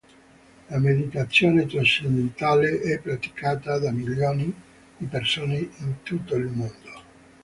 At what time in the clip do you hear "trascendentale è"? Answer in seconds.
1.67-2.97